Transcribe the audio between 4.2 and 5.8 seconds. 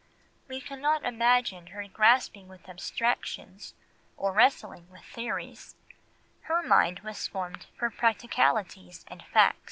wrestling with theories;